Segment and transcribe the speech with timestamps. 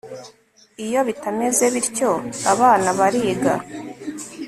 [0.85, 2.11] iyo bitameze bityo
[2.51, 3.53] abana bariga